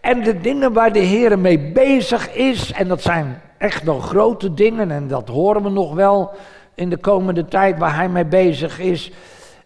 [0.00, 2.72] En de dingen waar de Heer mee bezig is.
[2.72, 4.90] En dat zijn echt wel grote dingen.
[4.90, 6.32] En dat horen we nog wel
[6.74, 9.12] in de komende tijd waar hij mee bezig is.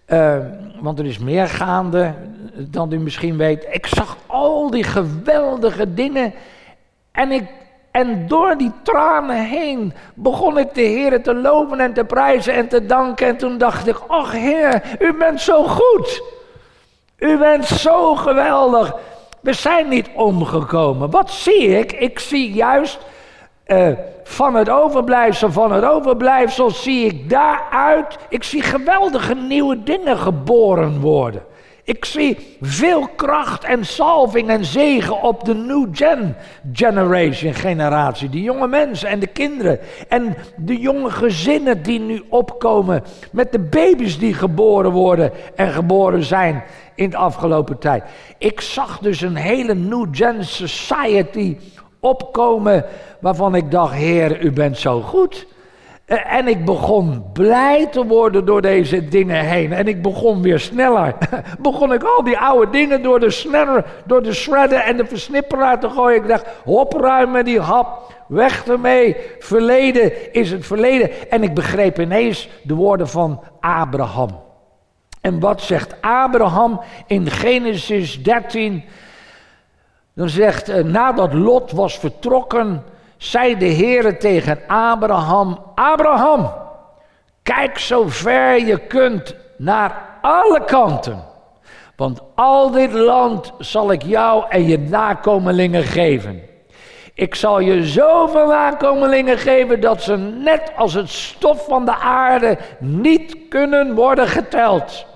[0.08, 0.36] Uh,
[0.80, 2.14] want er is meer gaande
[2.54, 3.66] dan u misschien weet.
[3.70, 6.34] Ik zag al die geweldige dingen.
[7.12, 7.44] En, ik,
[7.90, 12.68] en door die tranen heen begon ik de Heer te loven en te prijzen en
[12.68, 13.26] te danken.
[13.26, 16.22] En toen dacht ik, ach Heer, u bent zo goed.
[17.18, 18.94] U bent zo geweldig.
[19.40, 21.10] We zijn niet omgekomen.
[21.10, 21.92] Wat zie ik?
[21.92, 22.98] Ik zie juist
[23.68, 23.88] uh,
[24.24, 31.00] van het overblijfsel van het overblijfsel zie ik daaruit, ik zie geweldige nieuwe dingen geboren
[31.00, 31.42] worden.
[31.88, 36.36] Ik zie veel kracht en salving en zegen op de New Gen
[36.72, 38.28] Generation generatie.
[38.28, 39.78] Die jonge mensen en de kinderen.
[40.08, 43.02] En de jonge gezinnen die nu opkomen.
[43.32, 48.04] Met de baby's die geboren worden en geboren zijn in de afgelopen tijd.
[48.38, 51.56] Ik zag dus een hele New Gen Society
[52.00, 52.84] opkomen
[53.20, 55.46] waarvan ik dacht, Heer, u bent zo goed.
[56.08, 59.72] Eh, en ik begon blij te worden door deze dingen heen.
[59.72, 61.14] En ik begon weer sneller.
[61.58, 65.80] begon ik al die oude dingen door de sneller, door de shredder en de versnipperaar
[65.80, 66.22] te gooien.
[66.22, 68.16] Ik dacht, opruimen die hap.
[68.28, 69.16] Weg ermee.
[69.38, 71.30] Verleden is het verleden.
[71.30, 74.40] En ik begreep ineens de woorden van Abraham.
[75.20, 78.84] En wat zegt Abraham in Genesis 13?
[80.18, 82.84] Dan zegt, uh, nadat Lot was vertrokken,
[83.16, 86.50] zei de Heere tegen Abraham, Abraham,
[87.42, 91.24] kijk zo ver je kunt naar alle kanten.
[91.96, 96.42] Want al dit land zal ik jou en je nakomelingen geven.
[97.14, 102.58] Ik zal je zoveel nakomelingen geven dat ze net als het stof van de aarde
[102.78, 105.06] niet kunnen worden geteld.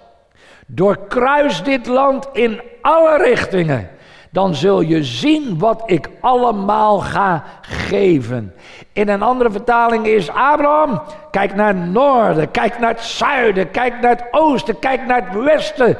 [0.66, 3.90] Doorkruis dit land in alle richtingen
[4.32, 8.54] dan zul je zien wat ik allemaal ga geven.
[8.92, 14.00] In een andere vertaling is Abraham, kijk naar het noorden, kijk naar het zuiden, kijk
[14.00, 15.96] naar het oosten, kijk naar het westen.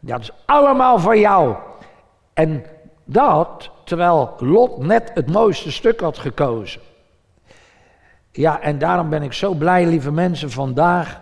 [0.00, 1.54] Dat is allemaal van jou.
[2.34, 2.64] En
[3.04, 6.80] dat terwijl Lot net het mooiste stuk had gekozen.
[8.30, 11.20] Ja, en daarom ben ik zo blij, lieve mensen, vandaag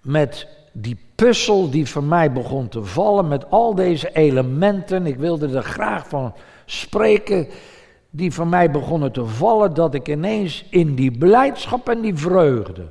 [0.00, 5.06] met die puzzel die voor mij begon te vallen met al deze elementen.
[5.06, 7.48] Ik wilde er graag van spreken.
[8.10, 12.86] Die voor mij begonnen te vallen, dat ik ineens in die blijdschap en die vreugde.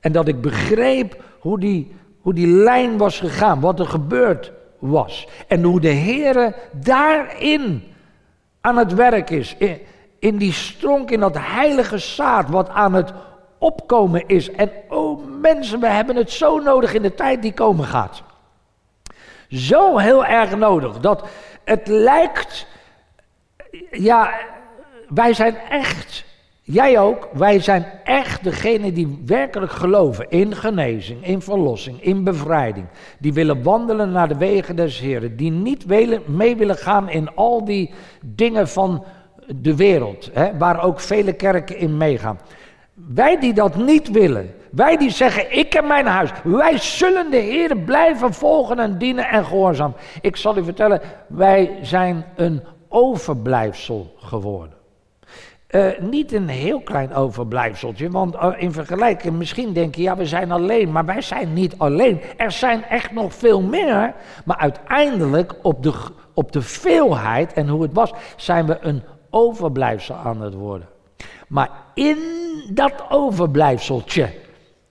[0.00, 5.28] En dat ik begreep hoe die, hoe die lijn was gegaan, wat er gebeurd was.
[5.48, 7.82] En hoe de Heer daarin
[8.60, 9.54] aan het werk is.
[9.58, 9.78] In,
[10.18, 13.12] in die stronk, in dat heilige zaad, wat aan het
[13.58, 14.50] opkomen is.
[14.50, 15.09] En oh
[15.40, 18.22] mensen, we hebben het zo nodig in de tijd die komen gaat.
[19.48, 21.28] Zo heel erg nodig dat
[21.64, 22.66] het lijkt,
[23.90, 24.30] ja,
[25.08, 26.24] wij zijn echt,
[26.62, 32.86] jij ook, wij zijn echt degene die werkelijk geloven in genezing, in verlossing, in bevrijding.
[33.18, 35.86] Die willen wandelen naar de wegen des Heren, die niet
[36.26, 39.04] mee willen gaan in al die dingen van
[39.56, 42.38] de wereld, hè, waar ook vele kerken in meegaan.
[43.08, 47.36] Wij die dat niet willen, wij die zeggen, ik heb mijn huis, wij zullen de
[47.36, 49.94] Heer blijven volgen en dienen en gehoorzaam.
[50.20, 54.78] Ik zal u vertellen, wij zijn een overblijfsel geworden.
[55.70, 60.26] Uh, niet een heel klein overblijfseltje, want uh, in vergelijking misschien denk je, ja we
[60.26, 62.20] zijn alleen, maar wij zijn niet alleen.
[62.36, 65.92] Er zijn echt nog veel meer, maar uiteindelijk op de,
[66.34, 70.88] op de veelheid en hoe het was, zijn we een overblijfsel aan het worden.
[71.48, 72.18] Maar in
[72.72, 74.28] dat overblijfseltje,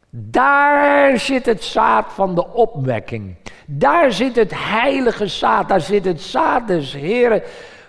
[0.10, 3.36] daar zit het zaad van de opwekking.
[3.66, 7.42] Daar zit het heilige zaad, daar zit het zaad des Heren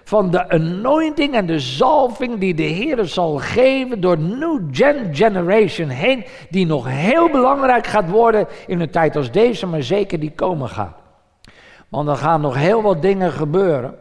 [0.04, 5.88] van de anointing en de zalving die de Heer zal geven door New Gen Generation
[5.88, 10.32] heen, die nog heel belangrijk gaat worden in een tijd als deze, maar zeker die
[10.32, 10.96] komen gaat.
[11.88, 13.94] Want er gaan nog heel wat dingen gebeuren.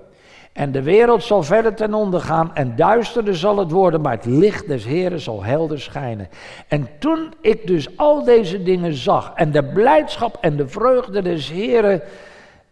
[0.54, 4.26] En de wereld zal verder ten onder gaan en duisterder zal het worden, maar het
[4.26, 6.30] licht des Heren zal helder schijnen.
[6.68, 11.50] En toen ik dus al deze dingen zag en de blijdschap en de vreugde des
[11.50, 12.02] Heren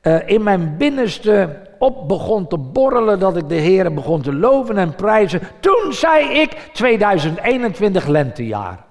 [0.01, 4.77] uh, in mijn binnenste op begon te borrelen, dat ik de Heren begon te loven
[4.77, 8.85] en prijzen, toen zei ik 2021 lentejaar.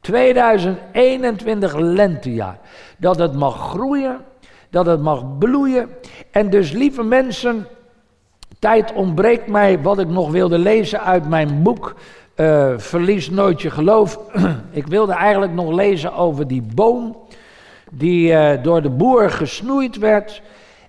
[0.00, 2.58] 2021 lentejaar.
[2.96, 4.20] Dat het mag groeien,
[4.70, 5.88] dat het mag bloeien.
[6.30, 7.66] En dus lieve mensen,
[8.60, 11.94] Tijd ontbreekt mij wat ik nog wilde lezen uit mijn boek
[12.36, 14.18] uh, Verlies nooit je geloof.
[14.70, 17.16] ik wilde eigenlijk nog lezen over die boom
[17.90, 20.42] die uh, door de boer gesnoeid werd.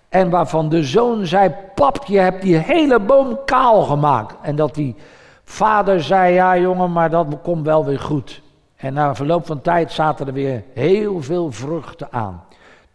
[0.09, 4.36] En waarvan de zoon zei: Pap, je hebt die hele boom kaal gemaakt.
[4.41, 4.95] En dat die
[5.43, 8.41] vader zei: Ja, jongen, maar dat komt wel weer goed.
[8.76, 12.43] En na verloop van tijd zaten er weer heel veel vruchten aan.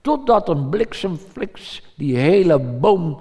[0.00, 3.20] Totdat een bliksemflits die hele boom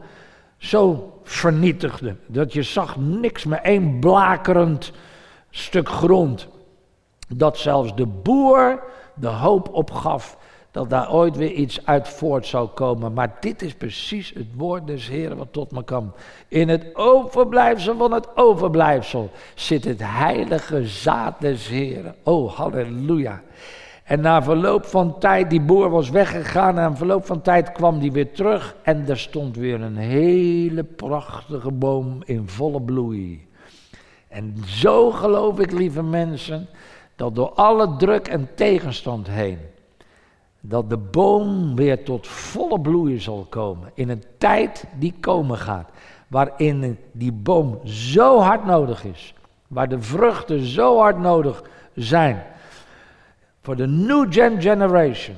[0.65, 2.15] zo vernietigde.
[2.27, 4.91] Dat je zag niks meer, één blakerend
[5.49, 6.47] stuk grond.
[7.27, 10.37] Dat zelfs de boer de hoop opgaf
[10.71, 13.13] dat daar ooit weer iets uit voort zou komen.
[13.13, 16.13] Maar dit is precies het woord des Heren wat tot me kwam.
[16.47, 22.15] In het overblijfsel van het overblijfsel zit het heilige zaad des Heren.
[22.23, 23.41] Oh, halleluja.
[24.05, 26.67] En na verloop van tijd, die boer was weggegaan.
[26.77, 28.75] En na verloop van tijd kwam die weer terug.
[28.83, 33.47] En er stond weer een hele prachtige boom in volle bloei.
[34.27, 36.67] En zo geloof ik, lieve mensen,
[37.15, 39.57] dat door alle druk en tegenstand heen,
[40.59, 43.91] dat de boom weer tot volle bloei zal komen.
[43.93, 45.89] In een tijd die komen gaat.
[46.27, 49.33] Waarin die boom zo hard nodig is.
[49.67, 52.43] Waar de vruchten zo hard nodig zijn.
[53.65, 55.35] Voor de New Gen Generation.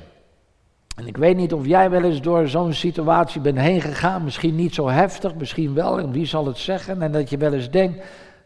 [0.96, 4.24] En ik weet niet of jij wel eens door zo'n situatie bent heen gegaan.
[4.24, 5.98] Misschien niet zo heftig, misschien wel.
[5.98, 7.02] En wie zal het zeggen?
[7.02, 8.04] En dat je wel eens denkt: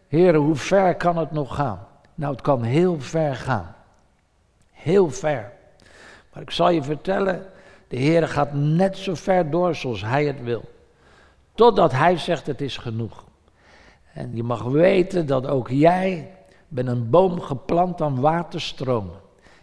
[0.09, 1.87] Heren, hoe ver kan het nog gaan?
[2.15, 3.75] Nou, het kan heel ver gaan.
[4.71, 5.53] Heel ver.
[6.33, 7.47] Maar ik zal je vertellen:
[7.89, 10.63] de Heer gaat net zo ver door zoals Hij het wil.
[11.55, 13.25] Totdat Hij zegt: Het is genoeg.
[14.15, 16.31] En je mag weten dat ook jij
[16.69, 19.21] bent een boom geplant aan waterstromen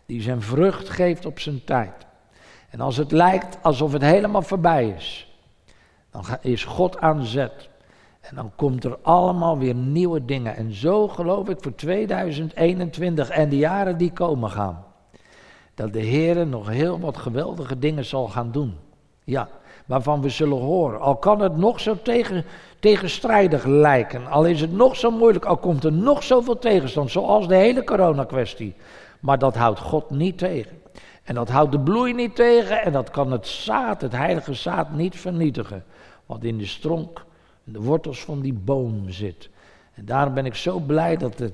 [0.10, 1.91] die zijn vrucht geeft op zijn tijd.
[2.70, 5.38] En als het lijkt alsof het helemaal voorbij is,
[6.12, 7.70] dan is God aan zet.
[8.22, 10.55] En dan komt er allemaal weer nieuwe dingen.
[10.55, 14.84] En zo geloof ik voor 2021 en de jaren die komen gaan.
[15.76, 18.78] Dat de Heer nog heel wat geweldige dingen zal gaan doen.
[19.24, 19.49] Ja,
[19.86, 20.99] waarvan we zullen horen.
[20.99, 22.45] Al kan het nog zo tegen,
[22.80, 24.28] tegenstrijdig lijken.
[24.28, 25.45] Al is het nog zo moeilijk.
[25.45, 27.12] Al komt er nog zoveel tegenstand.
[27.12, 28.76] Zoals de hele coronakwestie.
[29.20, 30.78] Maar dat houdt God niet tegen.
[31.24, 34.91] En dat houdt de bloei niet tegen en dat kan het zaad, het heilige zaad,
[34.91, 35.84] niet vernietigen.
[36.26, 37.26] Wat in de stronk,
[37.63, 39.49] in de wortels van die boom zit.
[39.93, 41.51] En daarom ben ik zo blij dat de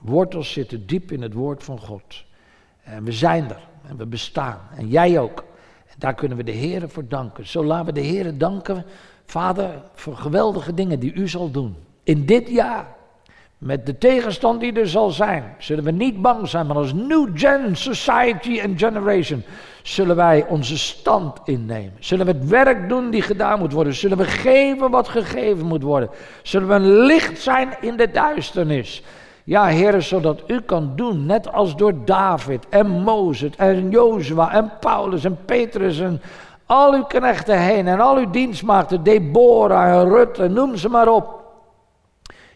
[0.00, 2.24] wortels zitten diep in het woord van God.
[2.82, 4.60] En we zijn er en we bestaan.
[4.76, 5.44] En jij ook.
[5.86, 7.46] En daar kunnen we de Heer voor danken.
[7.46, 8.84] Zo laten we de Heer danken,
[9.24, 11.76] Vader, voor geweldige dingen die u zal doen.
[12.02, 12.95] In dit jaar.
[13.58, 17.28] Met de tegenstand die er zal zijn, zullen we niet bang zijn, maar als New
[17.34, 19.44] Gen Society and Generation
[19.82, 21.92] zullen wij onze stand innemen.
[21.98, 23.94] Zullen we het werk doen die gedaan moet worden.
[23.94, 26.10] Zullen we geven wat gegeven moet worden.
[26.42, 29.02] Zullen we een licht zijn in de duisternis.
[29.44, 34.72] Ja, heren, zodat u kan doen, net als door David en Mozes en Jozua en
[34.80, 36.20] Paulus en Petrus en
[36.66, 41.45] al uw knechten heen en al uw dienstmaagden, Deborah en Rutte, noem ze maar op.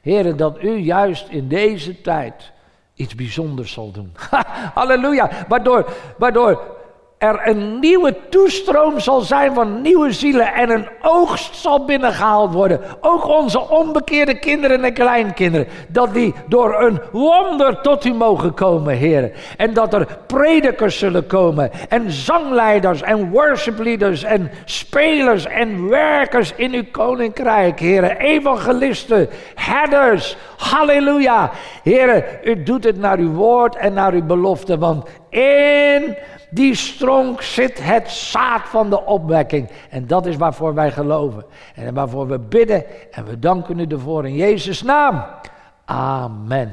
[0.01, 2.53] Heren, dat u juist in deze tijd
[2.94, 4.12] iets bijzonders zal doen.
[4.74, 5.30] Halleluja.
[5.48, 6.80] Waardoor, waardoor
[7.21, 12.81] er een nieuwe toestroom zal zijn van nieuwe zielen en een oogst zal binnengehaald worden.
[13.01, 15.66] Ook onze onbekeerde kinderen en kleinkinderen.
[15.89, 19.33] Dat die door een wonder tot u mogen komen, heren.
[19.57, 26.73] En dat er predikers zullen komen en zangleiders en worshipleaders en spelers en werkers in
[26.73, 28.18] uw koninkrijk, heren.
[28.18, 31.51] Evangelisten, herders, halleluja.
[31.83, 36.16] Heren, u doet het naar uw woord en naar uw belofte, want in
[36.51, 39.70] die stronk zit het zaad van de opwekking.
[39.90, 41.44] En dat is waarvoor wij geloven.
[41.74, 42.84] En waarvoor we bidden.
[43.12, 45.24] En we danken u ervoor in Jezus' naam.
[45.84, 46.72] Amen.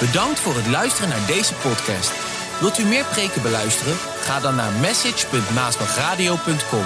[0.00, 2.12] Bedankt voor het luisteren naar deze podcast.
[2.60, 3.94] Wilt u meer preken beluisteren?
[3.96, 6.84] Ga dan naar message.maasbachradio.com.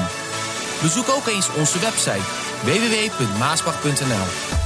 [0.82, 2.26] Bezoek ook eens onze website
[2.64, 4.57] www.maasbach.nl